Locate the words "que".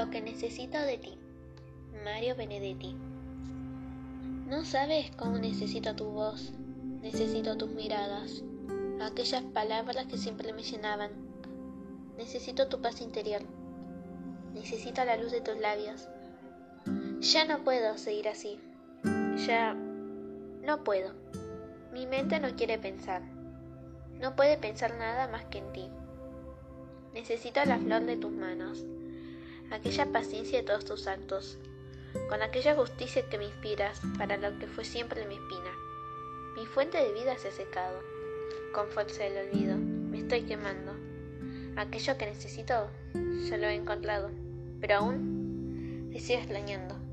0.08-0.22, 10.06-10.16, 25.44-25.58, 33.28-33.38, 34.58-34.66, 42.18-42.26